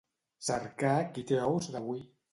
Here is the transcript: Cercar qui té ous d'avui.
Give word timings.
Cercar 0.47 0.95
qui 1.19 1.27
té 1.33 1.39
ous 1.51 1.71
d'avui. 1.77 2.05